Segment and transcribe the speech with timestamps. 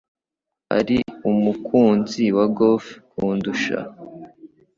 [0.77, 0.97] Ari
[1.31, 3.77] umukunzi wa golf kundusha.